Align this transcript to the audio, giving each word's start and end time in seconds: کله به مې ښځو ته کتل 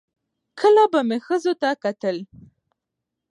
کله 0.59 0.83
به 0.91 0.99
مې 1.07 1.17
ښځو 1.25 1.53
ته 1.61 1.69
کتل 1.83 2.17